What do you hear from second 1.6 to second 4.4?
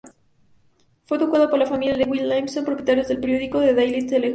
familia Levy-Lawson, propietarios del periódico, "The Daily Telegraph".